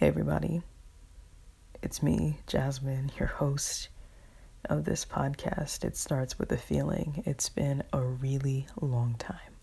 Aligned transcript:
Hey, 0.00 0.08
everybody. 0.08 0.62
It's 1.82 2.02
me, 2.02 2.38
Jasmine, 2.46 3.12
your 3.18 3.28
host 3.28 3.90
of 4.64 4.86
this 4.86 5.04
podcast. 5.04 5.84
It 5.84 5.94
starts 5.94 6.38
with 6.38 6.50
a 6.52 6.56
feeling. 6.56 7.22
It's 7.26 7.50
been 7.50 7.82
a 7.92 8.00
really 8.00 8.66
long 8.80 9.16
time. 9.18 9.58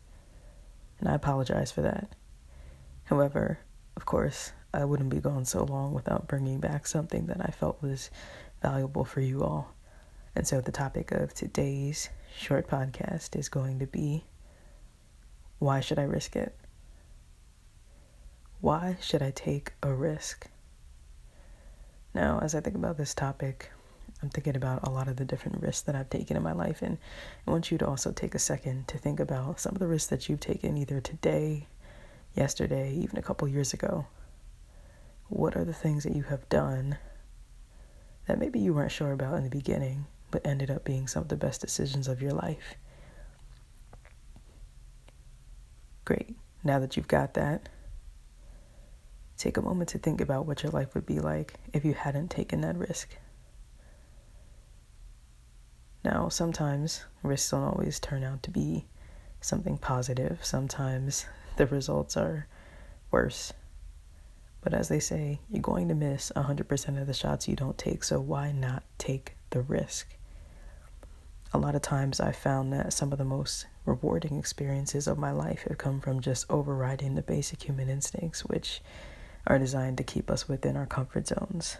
And 1.00 1.10
I 1.10 1.16
apologize 1.16 1.72
for 1.72 1.82
that. 1.82 2.14
However, 3.06 3.58
of 3.96 4.06
course, 4.06 4.52
I 4.76 4.86
wouldn't 4.86 5.10
be 5.10 5.22
gone 5.22 5.44
so 5.44 5.64
long 5.64 5.96
without 5.96 6.28
bringing 6.28 6.60
back 6.60 6.86
something 6.86 7.26
that 7.26 7.42
I 7.42 7.50
felt 7.50 7.82
was 7.82 8.12
valuable 8.62 9.06
for 9.06 9.22
you 9.22 9.42
all. 9.42 9.74
And 10.36 10.48
so, 10.48 10.62
the 10.62 10.72
topic 10.72 11.12
of 11.12 11.34
today's 11.34 12.10
short 12.38 12.68
podcast 12.68 13.36
is 13.36 13.50
going 13.50 13.80
to 13.80 13.88
be 13.88 14.26
why 15.58 15.80
should 15.80 15.98
I 15.98 16.04
risk 16.04 16.36
it? 16.36 16.56
Why 18.60 18.98
should 19.00 19.22
I 19.22 19.32
take 19.32 19.74
a 19.84 19.94
risk? 19.94 20.48
Now, 22.14 22.40
as 22.42 22.56
I 22.56 22.60
think 22.60 22.76
about 22.76 22.98
this 22.98 23.14
topic, 23.14 23.72
I'm 24.24 24.30
thinking 24.30 24.56
about 24.56 24.88
a 24.88 24.90
lot 24.90 25.08
of 25.08 25.18
the 25.18 25.26
different 25.26 25.62
risks 25.62 25.82
that 25.82 25.96
I've 25.96 26.10
taken 26.10 26.36
in 26.36 26.42
my 26.42 26.54
life, 26.54 26.82
and 26.82 26.98
I 27.46 27.52
want 27.52 27.70
you 27.70 27.78
to 27.78 27.88
also 27.88 28.12
take 28.12 28.34
a 28.34 28.40
second 28.40 28.88
to 28.88 28.98
think 28.98 29.20
about 29.20 29.60
some 29.60 29.74
of 29.74 29.80
the 29.80 29.88
risks 29.88 30.10
that 30.10 30.28
you've 30.28 30.40
taken 30.40 30.76
either 30.76 31.00
today, 31.00 31.68
yesterday, 32.34 32.92
even 32.94 33.20
a 33.20 33.22
couple 33.22 33.48
years 33.48 33.74
ago. 33.74 34.08
What 35.28 35.56
are 35.56 35.66
the 35.66 35.74
things 35.74 36.04
that 36.04 36.16
you 36.16 36.24
have 36.24 36.50
done 36.50 36.98
that 38.26 38.40
maybe 38.40 38.60
you 38.60 38.74
weren't 38.74 38.92
sure 38.92 39.12
about 39.12 39.36
in 39.36 39.44
the 39.44 39.50
beginning, 39.52 40.08
but 40.32 40.46
ended 40.46 40.72
up 40.72 40.84
being 40.84 41.08
some 41.08 41.22
of 41.22 41.30
the 41.30 41.36
best 41.36 41.62
decisions 41.62 42.08
of 42.08 42.24
your 42.24 42.34
life? 42.34 42.74
Great. 46.06 46.36
Now 46.64 46.80
that 46.80 46.98
you've 46.98 47.08
got 47.08 47.36
that, 47.36 47.70
Take 49.38 49.58
a 49.58 49.62
moment 49.62 49.90
to 49.90 50.00
think 50.00 50.20
about 50.20 50.46
what 50.46 50.64
your 50.64 50.72
life 50.72 50.96
would 50.96 51.06
be 51.06 51.20
like 51.20 51.54
if 51.72 51.86
you 51.86 51.94
hadn't 51.94 52.32
taken 52.32 52.62
that 52.62 52.76
risk. 52.76 53.18
Now, 56.04 56.30
sometimes 56.30 57.04
risks 57.22 57.52
don't 57.52 57.64
always 57.64 58.00
turn 58.00 58.24
out 58.24 58.42
to 58.44 58.52
be 58.52 58.86
something 59.42 59.78
positive. 59.78 60.44
Sometimes 60.44 61.26
the 61.58 61.68
results 61.68 62.18
are 62.18 62.48
worse. 63.12 63.54
But 64.62 64.74
as 64.74 64.90
they 64.90 65.00
say, 65.00 65.40
you're 65.50 65.62
going 65.62 65.88
to 65.90 65.96
miss 65.96 66.32
100% 66.36 67.02
of 67.02 67.08
the 67.08 67.14
shots 67.14 67.48
you 67.48 67.56
don't 67.56 67.78
take, 67.78 68.04
so 68.04 68.20
why 68.20 68.52
not 68.52 68.84
take 68.98 69.38
the 69.52 69.62
risk? 69.62 70.16
A 71.54 71.58
lot 71.58 71.76
of 71.76 71.82
times 71.82 72.20
I've 72.20 72.36
found 72.36 72.74
that 72.74 72.92
some 72.92 73.12
of 73.12 73.18
the 73.18 73.24
most 73.24 73.68
rewarding 73.86 74.38
experiences 74.38 75.08
of 75.08 75.18
my 75.18 75.32
life 75.32 75.64
have 75.68 75.78
come 75.78 76.02
from 76.02 76.20
just 76.20 76.46
overriding 76.50 77.16
the 77.16 77.22
basic 77.22 77.64
human 77.64 77.88
instincts, 77.88 78.44
which 78.44 78.82
are 79.48 79.58
designed 79.58 79.98
to 79.98 80.04
keep 80.04 80.30
us 80.30 80.48
within 80.48 80.76
our 80.76 80.86
comfort 80.86 81.26
zones. 81.26 81.78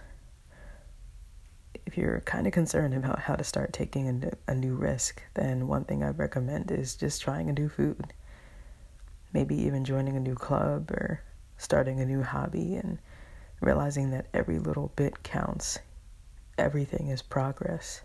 If 1.86 1.98
you're 1.98 2.22
kind 2.22 2.48
of 2.48 2.54
concerned 2.54 2.94
about 2.94 3.20
how 3.20 3.36
to 3.36 3.44
start 3.44 3.74
taking 3.74 4.32
a, 4.48 4.56
new 4.56 4.74
risk, 4.76 5.22
then 5.36 5.68
one 5.68 5.84
thing 5.84 6.02
I 6.04 6.10
recommend 6.10 6.72
is 6.72 6.96
just 6.96 7.22
trying 7.22 7.50
a 7.50 7.54
new 7.54 7.70
food. 7.70 8.14
Maybe 9.34 9.56
even 9.56 9.86
joining 9.86 10.16
a 10.16 10.22
new 10.22 10.36
club 10.36 10.92
or 10.92 11.22
starting 11.58 12.00
a 12.00 12.06
new 12.06 12.24
hobby 12.24 12.76
and 12.76 13.00
realizing 13.62 14.12
that 14.12 14.28
every 14.34 14.60
little 14.60 14.92
bit 14.96 15.24
counts. 15.24 15.80
Everything 16.58 17.10
is 17.10 17.22
progress. 17.22 18.02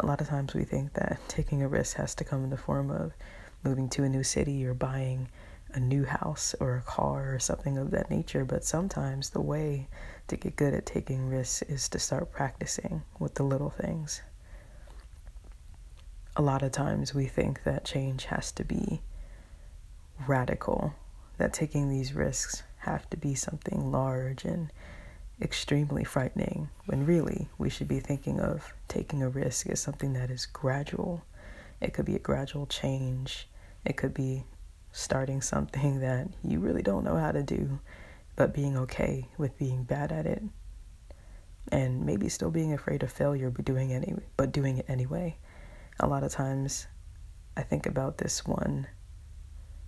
A 0.00 0.06
lot 0.06 0.20
of 0.20 0.28
times 0.28 0.52
we 0.52 0.64
think 0.64 0.94
that 0.94 1.20
taking 1.28 1.62
a 1.62 1.68
risk 1.68 1.96
has 1.96 2.14
to 2.16 2.24
come 2.24 2.44
in 2.44 2.50
the 2.50 2.56
form 2.56 2.90
of 2.90 3.12
moving 3.62 3.88
to 3.90 4.04
a 4.04 4.08
new 4.08 4.22
city 4.22 4.66
or 4.66 4.74
buying 4.74 5.28
a 5.72 5.80
new 5.80 6.04
house 6.04 6.54
or 6.60 6.76
a 6.76 6.82
car 6.82 7.34
or 7.34 7.38
something 7.38 7.78
of 7.78 7.90
that 7.90 8.10
nature. 8.10 8.44
But 8.44 8.64
sometimes 8.64 9.30
the 9.30 9.40
way 9.40 9.88
to 10.28 10.36
get 10.36 10.56
good 10.56 10.74
at 10.74 10.86
taking 10.86 11.28
risks 11.28 11.62
is 11.62 11.88
to 11.90 11.98
start 11.98 12.32
practicing 12.32 13.02
with 13.18 13.34
the 13.34 13.42
little 13.42 13.70
things. 13.70 14.22
A 16.36 16.42
lot 16.42 16.62
of 16.62 16.72
times 16.72 17.14
we 17.14 17.26
think 17.26 17.62
that 17.64 17.84
change 17.84 18.26
has 18.26 18.52
to 18.52 18.64
be 18.64 19.00
radical, 20.26 20.94
that 21.38 21.52
taking 21.52 21.88
these 21.88 22.14
risks 22.14 22.62
have 22.78 23.08
to 23.10 23.16
be 23.16 23.34
something 23.34 23.90
large 23.90 24.44
and 24.44 24.70
extremely 25.40 26.04
frightening, 26.04 26.68
when 26.86 27.04
really 27.04 27.48
we 27.58 27.68
should 27.68 27.88
be 27.88 28.00
thinking 28.00 28.40
of 28.40 28.72
taking 28.88 29.22
a 29.22 29.28
risk 29.28 29.68
as 29.68 29.80
something 29.80 30.14
that 30.14 30.30
is 30.30 30.46
gradual. 30.46 31.22
It 31.80 31.92
could 31.92 32.06
be 32.06 32.16
a 32.16 32.20
gradual 32.20 32.66
change, 32.66 33.48
it 33.84 33.96
could 33.96 34.14
be 34.14 34.44
starting 34.96 35.42
something 35.42 36.00
that 36.00 36.26
you 36.42 36.58
really 36.58 36.80
don't 36.80 37.04
know 37.04 37.16
how 37.16 37.30
to 37.30 37.42
do, 37.42 37.78
but 38.34 38.54
being 38.54 38.78
okay 38.78 39.28
with 39.36 39.58
being 39.58 39.84
bad 39.84 40.10
at 40.10 40.24
it. 40.24 40.42
And 41.70 42.06
maybe 42.06 42.30
still 42.30 42.50
being 42.50 42.72
afraid 42.72 43.02
of 43.02 43.12
failure, 43.12 43.50
but 43.50 43.64
doing 43.64 43.92
any 43.92 44.14
but 44.38 44.52
doing 44.52 44.78
it 44.78 44.86
anyway. 44.88 45.36
A 46.00 46.06
lot 46.06 46.22
of 46.22 46.32
times 46.32 46.86
I 47.56 47.62
think 47.62 47.84
about 47.84 48.18
this 48.18 48.46
one 48.46 48.86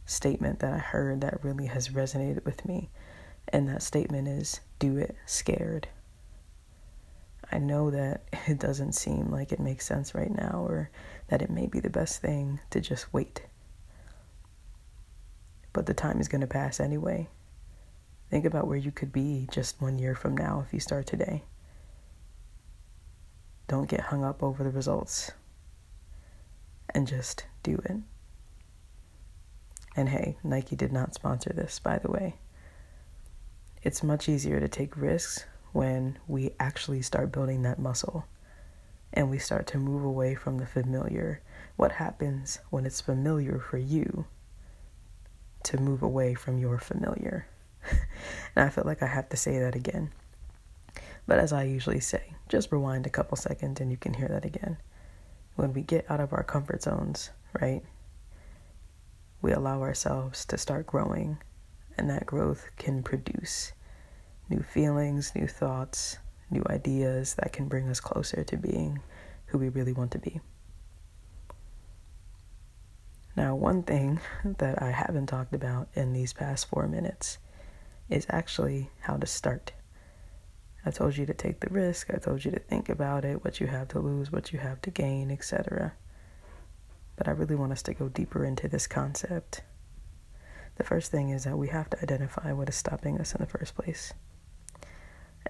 statement 0.05 0.59
that 0.59 0.75
I 0.75 0.79
heard 0.79 1.23
that 1.23 1.43
really 1.43 1.67
has 1.67 1.89
resonated 1.89 2.45
with 2.45 2.67
me. 2.67 2.91
And 3.49 3.67
that 3.69 3.83
statement 3.83 4.29
is 4.29 4.61
do 4.79 4.99
it 4.99 5.17
scared. 5.25 5.89
I 7.51 7.59
know 7.59 7.91
that 7.91 8.25
it 8.47 8.59
doesn't 8.59 8.93
seem 8.93 9.31
like 9.31 9.53
it 9.53 9.61
makes 9.61 9.87
sense 9.87 10.15
right 10.15 10.35
now 10.35 10.67
or 10.69 10.91
that 11.29 11.41
it 11.41 11.49
may 11.49 11.67
be 11.67 11.81
the 11.81 11.89
best 11.89 12.21
thing 12.21 12.61
to 12.71 12.81
just 12.83 13.11
wait 13.15 13.48
but 15.79 15.87
the 15.87 15.95
time 15.95 16.21
is 16.21 16.27
going 16.27 16.41
to 16.41 16.47
pass 16.49 16.81
anyway. 16.81 17.29
Think 18.31 18.45
about 18.45 18.67
where 18.67 18.77
you 18.77 18.91
could 18.91 19.13
be 19.13 19.47
just 19.49 19.81
one 19.81 19.97
year 19.97 20.17
from 20.17 20.37
now 20.37 20.65
if 20.67 20.75
you 20.75 20.81
start 20.81 21.07
today. 21.07 21.45
Don't 23.69 23.89
get 23.89 24.01
hung 24.01 24.25
up 24.25 24.43
over 24.43 24.65
the 24.65 24.73
results 24.73 25.31
and 26.93 27.07
just 27.07 27.47
do 27.63 27.81
it. 27.85 27.99
And 29.95 30.09
hey, 30.09 30.37
Nike 30.43 30.75
did 30.75 30.91
not 30.91 31.15
sponsor 31.15 31.53
this, 31.55 31.79
by 31.79 32.01
the 32.01 32.11
way. 32.11 32.35
It's 33.85 34.03
much 34.03 34.29
easier 34.29 34.59
to 34.59 34.67
take 34.67 34.97
risks 34.97 35.45
when 35.71 36.19
we 36.27 36.57
actually 36.59 37.03
start 37.03 37.31
building 37.31 37.63
that 37.63 37.79
muscle 37.79 38.25
and 39.13 39.31
we 39.31 39.39
start 39.39 39.69
to 39.69 39.79
move 39.79 40.03
away 40.03 40.35
from 40.35 40.59
the 40.59 40.67
familiar. 40.67 41.41
What 41.77 41.93
happens 41.93 42.59
when 42.71 42.85
it's 42.85 43.01
familiar 43.01 43.61
for 43.61 43.79
you 43.79 44.27
to 45.65 45.79
move 45.79 46.03
away 46.03 46.35
from 46.35 46.59
your 46.59 46.79
familiar. 46.79 47.47
and 48.57 48.65
I 48.65 48.69
feel 48.69 48.85
like 48.85 49.03
I 49.03 49.07
have 49.07 49.29
to 49.31 49.37
say 49.37 49.59
that 49.59 49.75
again. 49.75 50.11
But 51.27 51.39
as 51.39 51.53
I 51.53 51.65
usually 51.65 52.01
say, 52.01 52.33
just 52.49 52.73
rewind 52.73 53.07
a 53.07 53.11
couple 53.11 53.37
seconds 53.37 53.81
and 53.81 53.91
you 53.91 53.97
can 53.97 54.15
hear 54.15 54.29
that 54.29 54.45
again. 54.45 54.79
When 55.57 55.73
we 55.73 55.83
get 55.83 56.11
out 56.11 56.21
of 56.21 56.33
our 56.33 56.43
comfort 56.43 56.83
zones, 56.83 57.31
right? 57.61 57.83
We 59.43 59.53
allow 59.53 59.83
ourselves 59.83 60.45
to 60.47 60.59
start 60.59 60.87
growing, 60.87 61.39
and 61.97 62.09
that 62.11 62.27
growth 62.27 62.71
can 62.77 63.03
produce 63.03 63.73
new 64.49 64.63
feelings, 64.63 65.33
new 65.35 65.47
thoughts, 65.47 66.19
new 66.51 66.65
ideas 66.71 67.35
that 67.35 67.53
can 67.53 67.69
bring 67.69 67.89
us 67.89 68.01
closer 68.01 68.43
to 68.45 68.57
being 68.57 69.01
who 69.47 69.59
we 69.59 69.69
really 69.69 69.93
want 69.93 70.11
to 70.13 70.19
be. 70.19 70.41
Now, 73.39 73.55
one 73.55 73.85
thing 73.85 74.19
that 74.43 74.83
I 74.83 74.91
haven't 74.91 75.29
talked 75.29 75.55
about 75.55 75.87
in 75.95 76.13
these 76.13 76.33
past 76.33 76.67
four 76.67 76.89
minutes 76.89 77.39
is 78.11 78.27
actually 78.31 78.91
how 79.03 79.17
to 79.17 79.29
start. 79.29 79.71
I 80.85 80.91
told 80.91 81.17
you 81.17 81.25
to 81.25 81.35
take 81.35 81.61
the 81.61 81.71
risk, 81.71 82.13
I 82.13 82.17
told 82.19 82.45
you 82.45 82.51
to 82.51 82.59
think 82.59 82.89
about 82.89 83.25
it, 83.25 83.45
what 83.45 83.61
you 83.61 83.69
have 83.69 83.87
to 83.91 84.01
lose, 84.01 84.33
what 84.33 84.53
you 84.53 84.59
have 84.59 84.83
to 84.83 84.91
gain, 84.91 85.31
etc. 85.31 85.93
But 87.15 87.29
I 87.29 87.31
really 87.31 87.55
want 87.55 87.71
us 87.71 87.83
to 87.85 87.95
go 87.95 88.09
deeper 88.09 88.45
into 88.45 88.67
this 88.67 88.89
concept. 88.89 89.63
The 90.75 90.83
first 90.83 91.13
thing 91.13 91.29
is 91.31 91.45
that 91.45 91.57
we 91.57 91.69
have 91.69 91.89
to 91.91 92.03
identify 92.03 92.53
what 92.53 92.69
is 92.69 92.75
stopping 92.75 93.21
us 93.21 93.37
in 93.37 93.41
the 93.41 93.47
first 93.47 93.77
place. 93.77 94.15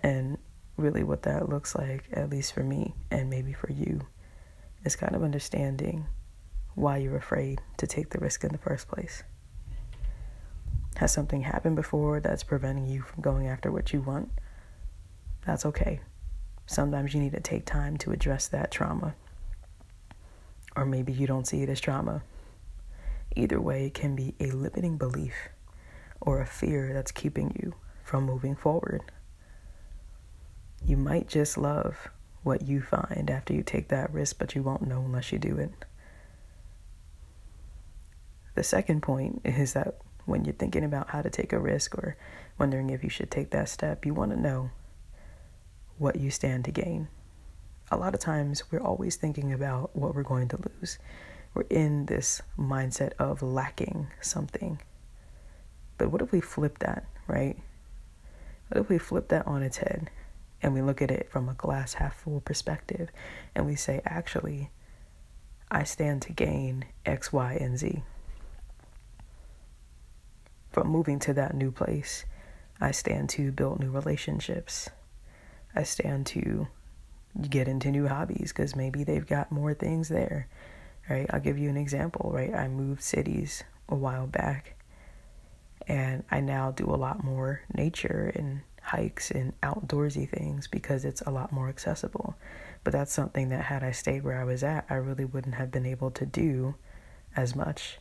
And 0.02 0.37
really, 0.76 1.05
what 1.05 1.23
that 1.23 1.49
looks 1.49 1.75
like, 1.75 2.05
at 2.12 2.29
least 2.29 2.52
for 2.52 2.62
me 2.62 2.93
and 3.11 3.31
maybe 3.31 3.55
for 3.55 3.73
you, 3.73 4.02
is 4.84 4.94
kind 4.94 5.17
of 5.17 5.23
understanding 5.23 6.06
why 6.75 6.99
you're 6.99 7.17
afraid 7.17 7.61
to 7.76 7.87
take 7.87 8.11
the 8.11 8.19
risk 8.19 8.44
in 8.44 8.53
the 8.53 8.59
first 8.59 8.88
place. 8.88 9.23
Has 10.97 11.12
something 11.12 11.43
happened 11.43 11.76
before 11.76 12.20
that's 12.20 12.43
preventing 12.43 12.87
you 12.87 13.03
from 13.03 13.23
going 13.23 13.47
after 13.47 13.70
what 13.70 13.93
you 13.93 14.00
want? 14.00 14.31
That's 15.47 15.65
okay. 15.67 16.00
Sometimes 16.67 17.15
you 17.15 17.20
need 17.20 17.32
to 17.32 17.41
take 17.41 17.65
time 17.65 17.97
to 17.99 18.12
address 18.12 18.49
that 18.49 18.70
trauma. 18.70 19.15
Or 20.76 20.85
maybe 20.85 21.12
you 21.12 21.26
don't 21.26 21.47
see 21.47 21.62
it 21.62 21.69
as 21.69 21.81
trauma. 21.81 22.23
Either 23.35 23.61
way, 23.61 23.87
it 23.87 23.94
can 23.94 24.17
be 24.17 24.35
a 24.41 24.50
limiting 24.50 24.99
belief 24.99 25.49
or 26.20 26.41
a 26.41 26.47
fear 26.47 26.93
that's 26.93 27.12
keeping 27.12 27.56
you 27.62 27.75
from 28.05 28.25
moving 28.25 28.56
forward. 28.56 29.03
You 30.85 30.97
might 30.97 31.29
just 31.29 31.56
love 31.56 32.09
what 32.43 32.62
you 32.62 32.81
find 32.81 33.31
after 33.31 33.53
you 33.53 33.62
take 33.62 33.88
that 33.88 34.12
risk, 34.12 34.38
but 34.38 34.55
you 34.55 34.62
won't 34.62 34.87
know 34.87 35.00
unless 35.00 35.32
you 35.32 35.38
do 35.38 35.56
it. 35.56 35.73
The 38.58 38.64
second 38.64 39.02
point 39.02 39.43
is 39.44 39.75
that 39.75 39.99
when 40.26 40.44
you're 40.44 40.52
thinking 40.52 40.82
about 40.82 41.10
how 41.10 41.22
to 41.22 41.31
take 41.31 41.52
a 41.52 41.60
risk 41.60 41.94
or 41.94 42.16
wondering 42.58 42.90
if 42.90 43.05
you 43.05 43.08
should 43.08 43.31
take 43.31 43.50
that 43.50 43.69
step, 43.69 44.05
you 44.05 44.12
want 44.12 44.32
to 44.32 44.37
know 44.37 44.70
what 45.96 46.16
you 46.16 46.32
stand 46.32 46.64
to 46.64 46.72
gain. 46.72 47.06
A 47.93 47.96
lot 47.96 48.14
of 48.14 48.20
times, 48.20 48.64
we're 48.72 48.82
always 48.82 49.14
thinking 49.14 49.52
about 49.52 49.94
what 49.94 50.12
we're 50.12 50.25
going 50.25 50.49
to 50.49 50.58
lose. 50.81 50.99
We're 51.55 51.66
in 51.70 52.06
this 52.06 52.43
mindset 52.58 53.12
of 53.16 53.43
lacking 53.43 54.08
something. 54.20 54.81
But 55.96 56.10
what 56.10 56.20
if 56.20 56.32
we 56.32 56.40
flip 56.40 56.81
that, 56.81 57.05
right? 57.28 57.56
What 58.70 58.81
if 58.81 58.88
we 58.88 58.99
flip 58.99 59.28
that 59.28 59.46
on 59.46 59.62
its 59.62 59.76
head 59.76 60.10
and 60.60 60.75
we 60.75 60.82
look 60.82 61.00
at 61.00 61.12
it 61.12 61.31
from 61.31 61.49
a 61.49 61.55
glass 61.55 61.94
half 61.94 62.16
full 62.16 62.40
perspective 62.40 63.10
and 63.55 63.66
we 63.66 63.76
say, 63.76 64.02
actually, 64.05 64.72
I 65.70 65.84
stand 65.84 66.22
to 66.22 66.32
gain 66.32 66.87
X, 67.06 67.32
Y, 67.32 67.52
and 67.52 67.78
Z. 67.78 68.02
From 70.70 70.88
moving 70.88 71.19
to 71.20 71.32
that 71.35 71.55
new 71.55 71.70
place, 71.70 72.25
I 72.81 72.91
stand 72.91 73.31
to 73.31 73.50
build 73.53 73.81
new 73.81 73.91
relationships. 73.91 74.91
I 75.75 75.82
stand 75.82 76.26
to 76.29 76.69
get 77.49 77.69
into 77.69 77.91
new 77.91 78.09
hobbies 78.09 78.53
because 78.53 78.76
maybe 78.76 79.05
they've 79.05 79.26
got 79.26 79.53
more 79.53 79.75
things 79.75 80.09
there, 80.09 80.49
right? 81.09 81.26
I'll 81.31 81.41
give 81.41 81.59
you 81.59 81.69
an 81.69 81.76
example, 81.76 82.31
right? 82.32 82.55
I 82.55 82.69
moved 82.69 83.03
cities 83.03 83.65
a 83.88 83.94
while 83.94 84.26
back 84.26 84.76
and 85.87 86.25
I 86.31 86.41
now 86.41 86.70
do 86.70 86.85
a 86.85 86.97
lot 86.97 87.25
more 87.25 87.62
nature 87.73 88.31
and 88.35 88.61
hikes 88.82 89.31
and 89.31 89.59
outdoorsy 89.61 90.29
things 90.29 90.67
because 90.67 91.05
it's 91.05 91.23
a 91.23 91.31
lot 91.31 91.53
more 91.53 91.69
accessible. 91.69 92.35
But 92.85 92.93
that's 92.93 93.12
something 93.12 93.49
that 93.50 93.65
had 93.65 93.82
I 93.82 93.93
stayed 93.93 94.25
where 94.25 94.41
I 94.41 94.44
was 94.44 94.62
at, 94.62 94.87
I 94.88 94.94
really 94.94 95.25
wouldn't 95.25 95.56
have 95.56 95.70
been 95.70 95.87
able 95.87 96.11
to 96.12 96.26
do 96.26 96.75
as 97.37 97.55
much. 97.55 97.99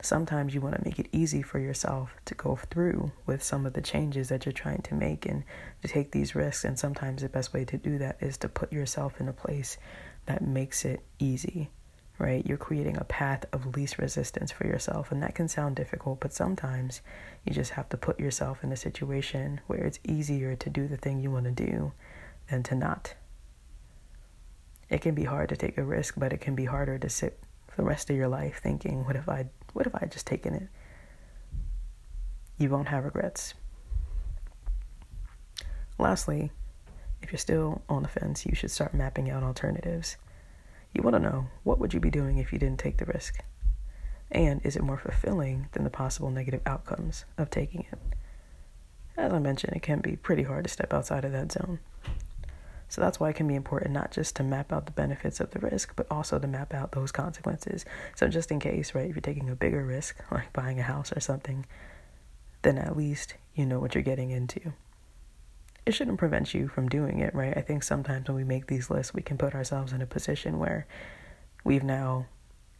Sometimes 0.00 0.54
you 0.54 0.60
want 0.60 0.76
to 0.76 0.84
make 0.84 0.98
it 0.98 1.08
easy 1.10 1.42
for 1.42 1.58
yourself 1.58 2.10
to 2.26 2.34
go 2.34 2.56
through 2.70 3.12
with 3.24 3.42
some 3.42 3.64
of 3.66 3.72
the 3.72 3.80
changes 3.80 4.28
that 4.28 4.44
you're 4.44 4.52
trying 4.52 4.82
to 4.82 4.94
make 4.94 5.26
and 5.26 5.42
to 5.82 5.88
take 5.88 6.12
these 6.12 6.34
risks. 6.34 6.64
And 6.64 6.78
sometimes 6.78 7.22
the 7.22 7.28
best 7.28 7.52
way 7.52 7.64
to 7.64 7.78
do 7.78 7.98
that 7.98 8.18
is 8.20 8.36
to 8.38 8.48
put 8.48 8.72
yourself 8.72 9.20
in 9.20 9.28
a 9.28 9.32
place 9.32 9.78
that 10.26 10.42
makes 10.42 10.84
it 10.84 11.00
easy 11.18 11.70
right? 12.18 12.46
You're 12.46 12.56
creating 12.56 12.96
a 12.96 13.04
path 13.04 13.44
of 13.52 13.76
least 13.76 13.98
resistance 13.98 14.50
for 14.50 14.66
yourself. 14.66 15.12
And 15.12 15.22
that 15.22 15.34
can 15.34 15.48
sound 15.48 15.76
difficult, 15.76 16.20
but 16.20 16.32
sometimes 16.32 17.00
you 17.44 17.52
just 17.52 17.72
have 17.72 17.88
to 17.90 17.96
put 17.96 18.18
yourself 18.18 18.64
in 18.64 18.72
a 18.72 18.76
situation 18.76 19.60
where 19.66 19.84
it's 19.84 20.00
easier 20.04 20.56
to 20.56 20.70
do 20.70 20.88
the 20.88 20.96
thing 20.96 21.20
you 21.20 21.30
want 21.30 21.44
to 21.44 21.50
do 21.50 21.92
than 22.50 22.62
to 22.64 22.74
not. 22.74 23.14
It 24.88 25.00
can 25.00 25.14
be 25.14 25.24
hard 25.24 25.48
to 25.50 25.56
take 25.56 25.76
a 25.78 25.84
risk, 25.84 26.14
but 26.16 26.32
it 26.32 26.40
can 26.40 26.54
be 26.54 26.64
harder 26.64 26.98
to 26.98 27.08
sit 27.08 27.38
for 27.68 27.76
the 27.76 27.88
rest 27.88 28.08
of 28.08 28.16
your 28.16 28.28
life 28.28 28.60
thinking, 28.62 29.04
what 29.04 29.16
if 29.16 29.28
I 29.28 29.46
what 29.76 29.86
if 29.86 29.94
I 29.94 30.06
just 30.06 30.26
taken 30.26 30.54
it? 30.54 30.68
You 32.56 32.70
won't 32.70 32.88
have 32.88 33.04
regrets. 33.04 33.52
Lastly, 35.98 36.50
if 37.20 37.30
you're 37.30 37.38
still 37.38 37.82
on 37.86 38.02
the 38.02 38.08
fence, 38.08 38.46
you 38.46 38.54
should 38.54 38.70
start 38.70 38.94
mapping 38.94 39.28
out 39.28 39.42
alternatives. 39.42 40.16
You 40.94 41.02
want 41.02 41.14
to 41.14 41.20
know 41.20 41.48
what 41.62 41.78
would 41.78 41.92
you 41.92 42.00
be 42.00 42.08
doing 42.08 42.38
if 42.38 42.54
you 42.54 42.58
didn't 42.58 42.78
take 42.78 42.96
the 42.96 43.04
risk? 43.04 43.44
And 44.30 44.64
is 44.64 44.76
it 44.76 44.82
more 44.82 44.96
fulfilling 44.96 45.68
than 45.72 45.84
the 45.84 45.90
possible 45.90 46.30
negative 46.30 46.62
outcomes 46.64 47.26
of 47.36 47.50
taking 47.50 47.84
it? 47.92 47.98
As 49.14 49.30
I 49.30 49.38
mentioned, 49.38 49.76
it 49.76 49.82
can 49.82 50.00
be 50.00 50.16
pretty 50.16 50.44
hard 50.44 50.64
to 50.64 50.70
step 50.70 50.94
outside 50.94 51.26
of 51.26 51.32
that 51.32 51.52
zone. 51.52 51.80
So 52.88 53.00
that's 53.00 53.18
why 53.18 53.30
it 53.30 53.36
can 53.36 53.48
be 53.48 53.54
important 53.54 53.92
not 53.92 54.12
just 54.12 54.36
to 54.36 54.42
map 54.42 54.72
out 54.72 54.86
the 54.86 54.92
benefits 54.92 55.40
of 55.40 55.50
the 55.50 55.58
risk, 55.58 55.94
but 55.96 56.06
also 56.10 56.38
to 56.38 56.46
map 56.46 56.72
out 56.72 56.92
those 56.92 57.10
consequences. 57.12 57.84
So 58.14 58.28
just 58.28 58.50
in 58.50 58.60
case, 58.60 58.94
right, 58.94 59.08
if 59.08 59.16
you're 59.16 59.20
taking 59.20 59.50
a 59.50 59.56
bigger 59.56 59.84
risk, 59.84 60.16
like 60.30 60.52
buying 60.52 60.78
a 60.78 60.84
house 60.84 61.12
or 61.14 61.20
something, 61.20 61.66
then 62.62 62.78
at 62.78 62.96
least 62.96 63.34
you 63.54 63.66
know 63.66 63.80
what 63.80 63.94
you're 63.94 64.02
getting 64.04 64.30
into 64.30 64.72
it 65.86 65.94
shouldn't 65.94 66.18
prevent 66.18 66.52
you 66.52 66.66
from 66.66 66.88
doing 66.88 67.20
it, 67.20 67.32
right? 67.32 67.56
I 67.56 67.60
think 67.60 67.84
sometimes 67.84 68.26
when 68.26 68.36
we 68.36 68.44
make 68.44 68.66
these 68.66 68.90
lists, 68.90 69.14
we 69.14 69.22
can 69.22 69.38
put 69.38 69.54
ourselves 69.54 69.92
in 69.92 70.02
a 70.02 70.06
position 70.06 70.58
where 70.58 70.86
we've 71.64 71.84
now 71.84 72.26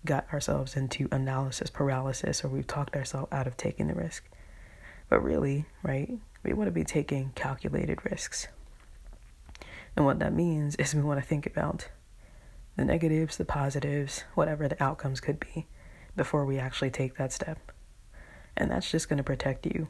got 0.04 0.30
ourselves 0.32 0.76
into 0.76 1.08
analysis 1.12 1.70
paralysis 1.70 2.44
or 2.44 2.48
we've 2.48 2.66
talked 2.66 2.96
ourselves 2.96 3.32
out 3.32 3.46
of 3.46 3.56
taking 3.56 3.86
the 3.86 3.94
risk. 3.94 4.28
But 5.08 5.22
really, 5.22 5.66
right, 5.84 6.18
we 6.42 6.52
want 6.52 6.66
to 6.66 6.72
be 6.72 6.82
taking 6.82 7.30
calculated 7.36 8.04
risks. 8.04 8.48
And 9.96 10.04
what 10.04 10.19
that 10.19 10.34
means 10.34 10.76
is 10.76 10.94
we 10.94 11.02
want 11.02 11.20
to 11.20 11.26
think 11.26 11.46
about 11.46 11.88
the 12.76 12.84
negatives, 12.84 13.38
the 13.38 13.44
positives, 13.44 14.25
whatever 14.34 14.69
the 14.69 14.82
outcomes 14.82 15.20
could 15.20 15.40
be 15.40 15.66
before 16.14 16.44
we 16.44 16.58
actually 16.58 16.90
take 16.90 17.16
that 17.16 17.32
step. 17.32 17.72
And 18.56 18.70
that's 18.70 18.90
just 18.90 19.08
going 19.08 19.16
to 19.19 19.25
protect 19.25 19.66
you. 19.66 19.88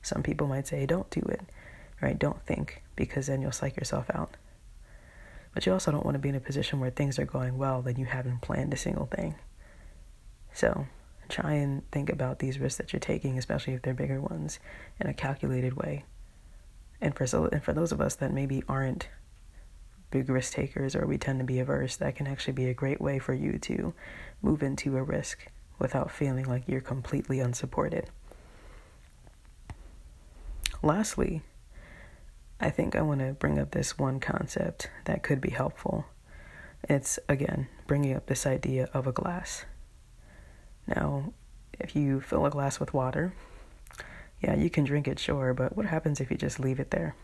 Some 0.00 0.22
people 0.22 0.46
might 0.46 0.66
say, 0.66 0.86
don't 0.86 1.10
do 1.10 1.20
it 1.20 1.42
right? 2.02 2.18
Don't 2.18 2.44
think 2.44 2.82
because 2.96 3.28
then 3.28 3.40
you'll 3.40 3.52
psych 3.52 3.76
yourself 3.76 4.10
out. 4.12 4.36
But 5.54 5.64
you 5.64 5.72
also 5.72 5.92
don't 5.92 6.04
want 6.04 6.16
to 6.16 6.18
be 6.18 6.28
in 6.28 6.34
a 6.34 6.40
position 6.40 6.80
where 6.80 6.90
things 6.90 7.18
are 7.18 7.24
going 7.24 7.56
well, 7.56 7.80
then 7.80 7.96
you 7.96 8.06
haven't 8.06 8.42
planned 8.42 8.74
a 8.74 8.76
single 8.76 9.06
thing. 9.06 9.36
So 10.52 10.86
try 11.28 11.52
and 11.52 11.88
think 11.90 12.10
about 12.10 12.40
these 12.40 12.58
risks 12.58 12.78
that 12.78 12.92
you're 12.92 13.00
taking, 13.00 13.38
especially 13.38 13.74
if 13.74 13.82
they're 13.82 13.94
bigger 13.94 14.20
ones, 14.20 14.58
in 15.00 15.06
a 15.06 15.14
calculated 15.14 15.74
way. 15.74 16.04
And 17.00 17.14
for 17.14 17.26
so, 17.26 17.46
and 17.46 17.62
for 17.62 17.72
those 17.72 17.92
of 17.92 18.00
us 18.00 18.16
that 18.16 18.32
maybe 18.32 18.62
aren't 18.68 19.08
big 20.12 20.28
risk 20.28 20.52
takers 20.52 20.94
or 20.94 21.06
we 21.06 21.18
tend 21.18 21.40
to 21.40 21.44
be 21.44 21.58
averse, 21.58 21.96
that 21.96 22.14
can 22.14 22.28
actually 22.28 22.52
be 22.52 22.68
a 22.68 22.74
great 22.74 23.00
way 23.00 23.18
for 23.18 23.34
you 23.34 23.58
to 23.58 23.92
move 24.40 24.62
into 24.62 24.96
a 24.96 25.02
risk 25.02 25.48
without 25.80 26.12
feeling 26.12 26.44
like 26.44 26.68
you're 26.68 26.80
completely 26.80 27.40
unsupported. 27.40 28.08
Lastly, 30.82 31.42
I 32.60 32.70
think 32.70 32.94
I 32.94 33.02
want 33.02 33.20
to 33.20 33.32
bring 33.32 33.58
up 33.58 33.72
this 33.72 33.98
one 33.98 34.20
concept 34.20 34.90
that 35.06 35.24
could 35.24 35.40
be 35.40 35.50
helpful. 35.50 36.06
It's, 36.88 37.18
again, 37.28 37.66
bringing 37.86 38.14
up 38.14 38.26
this 38.26 38.46
idea 38.46 38.88
of 38.92 39.06
a 39.06 39.12
glass. 39.12 39.64
Now, 40.86 41.32
if 41.78 41.96
you 41.96 42.20
fill 42.20 42.46
a 42.46 42.50
glass 42.50 42.78
with 42.78 42.92
water, 42.94 43.34
yeah, 44.40 44.54
you 44.54 44.70
can 44.70 44.84
drink 44.84 45.08
it, 45.08 45.18
sure, 45.18 45.54
but 45.54 45.76
what 45.76 45.86
happens 45.86 46.20
if 46.20 46.30
you 46.30 46.36
just 46.36 46.60
leave 46.60 46.80
it 46.80 46.90
there? 46.90 47.14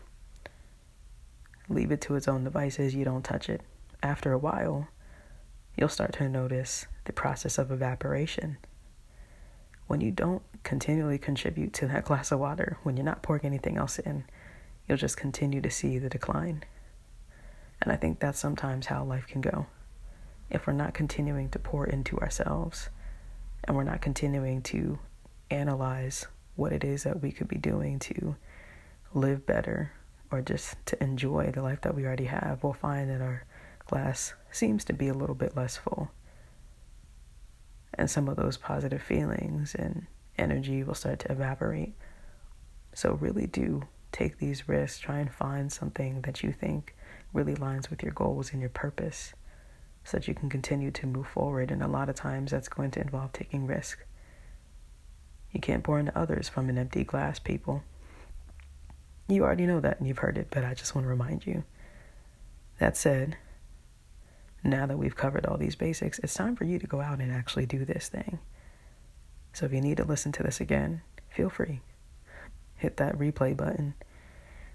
Leave 1.69 1.91
it 1.91 2.01
to 2.01 2.15
its 2.15 2.27
own 2.27 2.43
devices, 2.43 2.95
you 2.95 3.05
don't 3.05 3.23
touch 3.23 3.47
it. 3.47 3.61
After 4.01 4.33
a 4.33 4.39
while, 4.39 4.87
you'll 5.77 5.87
start 5.87 6.13
to 6.13 6.27
notice 6.27 6.87
the 7.05 7.13
process 7.13 7.59
of 7.59 7.71
evaporation. 7.71 8.57
When 9.85 10.01
you 10.01 10.11
don't 10.11 10.41
continually 10.63 11.19
contribute 11.19 11.73
to 11.73 11.87
that 11.87 12.05
glass 12.05 12.31
of 12.31 12.39
water, 12.39 12.77
when 12.83 12.97
you're 12.97 13.05
not 13.05 13.21
pouring 13.21 13.45
anything 13.45 13.77
else 13.77 13.99
in, 13.99 14.23
you'll 14.87 14.97
just 14.97 15.15
continue 15.15 15.61
to 15.61 15.69
see 15.69 15.99
the 15.99 16.09
decline. 16.09 16.63
And 17.81 17.91
I 17.91 17.95
think 17.95 18.19
that's 18.19 18.39
sometimes 18.39 18.87
how 18.87 19.03
life 19.03 19.27
can 19.27 19.41
go. 19.41 19.67
If 20.49 20.65
we're 20.65 20.73
not 20.73 20.95
continuing 20.95 21.49
to 21.49 21.59
pour 21.59 21.85
into 21.85 22.17
ourselves 22.17 22.89
and 23.63 23.77
we're 23.77 23.83
not 23.83 24.01
continuing 24.01 24.63
to 24.63 24.97
analyze 25.51 26.25
what 26.55 26.73
it 26.73 26.83
is 26.83 27.03
that 27.03 27.21
we 27.21 27.31
could 27.31 27.47
be 27.47 27.57
doing 27.57 27.99
to 27.99 28.35
live 29.13 29.45
better 29.45 29.91
or 30.31 30.41
just 30.41 30.75
to 30.87 31.03
enjoy 31.03 31.51
the 31.51 31.61
life 31.61 31.81
that 31.81 31.95
we 31.95 32.05
already 32.05 32.25
have, 32.25 32.63
we'll 32.63 32.73
find 32.73 33.09
that 33.09 33.21
our 33.21 33.45
glass 33.87 34.33
seems 34.51 34.85
to 34.85 34.93
be 34.93 35.07
a 35.07 35.13
little 35.13 35.35
bit 35.35 35.55
less 35.55 35.77
full. 35.77 36.11
And 37.93 38.09
some 38.09 38.29
of 38.29 38.37
those 38.37 38.57
positive 38.57 39.01
feelings 39.01 39.75
and 39.75 40.05
energy 40.37 40.83
will 40.83 40.93
start 40.93 41.19
to 41.19 41.31
evaporate. 41.31 41.93
So, 42.93 43.13
really 43.13 43.47
do 43.47 43.83
take 44.11 44.37
these 44.37 44.67
risks, 44.67 44.99
try 44.99 45.19
and 45.19 45.31
find 45.31 45.71
something 45.71 46.21
that 46.21 46.43
you 46.43 46.51
think 46.51 46.95
really 47.33 47.55
aligns 47.55 47.89
with 47.89 48.01
your 48.01 48.11
goals 48.13 48.51
and 48.51 48.61
your 48.61 48.69
purpose 48.69 49.33
so 50.03 50.17
that 50.17 50.27
you 50.27 50.33
can 50.33 50.49
continue 50.49 50.91
to 50.91 51.05
move 51.05 51.27
forward. 51.27 51.71
And 51.71 51.83
a 51.83 51.87
lot 51.87 52.09
of 52.09 52.15
times 52.15 52.51
that's 52.51 52.69
going 52.69 52.91
to 52.91 53.01
involve 53.01 53.33
taking 53.33 53.67
risk. 53.67 54.05
You 55.51 55.59
can't 55.59 55.83
pour 55.83 55.99
into 55.99 56.17
others 56.17 56.49
from 56.49 56.69
an 56.69 56.77
empty 56.77 57.03
glass, 57.03 57.39
people. 57.39 57.83
You 59.29 59.43
already 59.43 59.65
know 59.65 59.79
that 59.79 59.99
and 59.99 60.07
you've 60.07 60.17
heard 60.17 60.37
it, 60.37 60.47
but 60.49 60.65
I 60.65 60.73
just 60.73 60.95
want 60.95 61.05
to 61.05 61.09
remind 61.09 61.45
you. 61.45 61.63
That 62.79 62.97
said, 62.97 63.37
now 64.63 64.85
that 64.85 64.97
we've 64.97 65.15
covered 65.15 65.45
all 65.45 65.57
these 65.57 65.75
basics, 65.75 66.19
it's 66.19 66.33
time 66.33 66.55
for 66.55 66.63
you 66.65 66.79
to 66.79 66.87
go 66.87 66.99
out 66.99 67.19
and 67.19 67.31
actually 67.31 67.65
do 67.65 67.85
this 67.85 68.09
thing. 68.09 68.39
So 69.53 69.65
if 69.65 69.73
you 69.73 69.81
need 69.81 69.97
to 69.97 70.03
listen 70.03 70.31
to 70.33 70.43
this 70.43 70.59
again, 70.59 71.01
feel 71.29 71.49
free 71.49 71.81
hit 72.79 72.97
that 72.97 73.17
replay 73.17 73.55
button. 73.55 73.93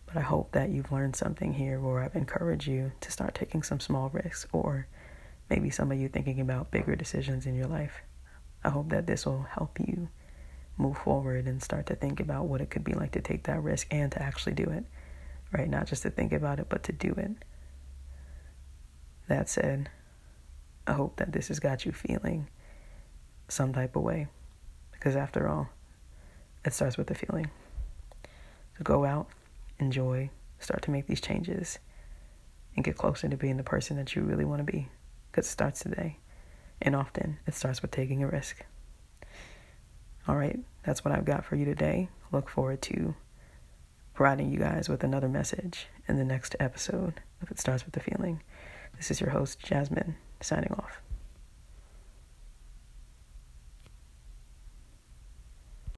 But 0.06 0.16
I 0.16 0.20
hope 0.20 0.52
that 0.52 0.70
you've 0.70 0.92
learned 0.92 1.16
something 1.16 1.54
here 1.54 1.80
where 1.80 2.02
I've 2.02 2.14
encouraged 2.14 2.66
you 2.66 2.92
to 3.00 3.10
start 3.10 3.34
taking 3.34 3.62
some 3.62 3.80
small 3.80 4.10
risks 4.10 4.46
or 4.52 4.86
maybe 5.50 5.70
some 5.70 5.90
of 5.90 5.98
you 5.98 6.08
thinking 6.08 6.40
about 6.40 6.70
bigger 6.70 6.94
decisions 6.94 7.46
in 7.46 7.54
your 7.54 7.66
life. 7.66 8.02
I 8.62 8.68
hope 8.68 8.90
that 8.90 9.06
this 9.06 9.26
will 9.26 9.42
help 9.42 9.80
you 9.80 10.08
move 10.76 10.98
forward 10.98 11.46
and 11.46 11.62
start 11.62 11.86
to 11.86 11.94
think 11.94 12.20
about 12.20 12.46
what 12.46 12.60
it 12.60 12.70
could 12.70 12.84
be 12.84 12.94
like 12.94 13.12
to 13.12 13.20
take 13.20 13.44
that 13.44 13.62
risk 13.62 13.86
and 13.90 14.10
to 14.12 14.22
actually 14.22 14.54
do 14.54 14.64
it. 14.64 14.84
Right? 15.52 15.68
Not 15.68 15.86
just 15.86 16.02
to 16.02 16.10
think 16.10 16.32
about 16.32 16.58
it, 16.58 16.66
but 16.68 16.82
to 16.84 16.92
do 16.92 17.14
it. 17.16 17.30
That 19.28 19.48
said, 19.48 19.88
I 20.86 20.92
hope 20.92 21.16
that 21.16 21.32
this 21.32 21.48
has 21.48 21.60
got 21.60 21.86
you 21.86 21.92
feeling 21.92 22.48
some 23.48 23.72
type 23.72 23.96
of 23.96 24.02
way. 24.02 24.26
Because 24.92 25.16
after 25.16 25.48
all, 25.48 25.68
it 26.64 26.72
starts 26.72 26.96
with 26.96 27.06
the 27.06 27.14
feeling. 27.14 27.50
So 28.76 28.82
go 28.82 29.04
out, 29.04 29.28
enjoy, 29.78 30.30
start 30.58 30.82
to 30.82 30.90
make 30.90 31.06
these 31.06 31.20
changes, 31.20 31.78
and 32.74 32.84
get 32.84 32.96
closer 32.96 33.28
to 33.28 33.36
being 33.36 33.56
the 33.56 33.62
person 33.62 33.96
that 33.96 34.16
you 34.16 34.22
really 34.22 34.44
want 34.44 34.66
to 34.66 34.70
be. 34.70 34.88
Because 35.30 35.46
it 35.46 35.50
starts 35.50 35.80
today. 35.80 36.18
And 36.82 36.96
often 36.96 37.38
it 37.46 37.54
starts 37.54 37.80
with 37.80 37.92
taking 37.92 38.22
a 38.22 38.28
risk. 38.28 38.64
All 40.26 40.36
right, 40.36 40.58
that's 40.84 41.04
what 41.04 41.12
I've 41.12 41.26
got 41.26 41.44
for 41.44 41.56
you 41.56 41.66
today. 41.66 42.08
Look 42.32 42.48
forward 42.48 42.80
to 42.82 43.14
providing 44.14 44.50
you 44.50 44.58
guys 44.58 44.88
with 44.88 45.04
another 45.04 45.28
message 45.28 45.88
in 46.08 46.16
the 46.16 46.24
next 46.24 46.56
episode 46.58 47.20
if 47.42 47.50
it 47.50 47.58
starts 47.58 47.84
with 47.84 47.92
the 47.92 48.00
feeling. 48.00 48.40
This 48.96 49.10
is 49.10 49.20
your 49.20 49.30
host, 49.30 49.60
Jasmine, 49.60 50.16
signing 50.40 50.72
off. 50.72 51.02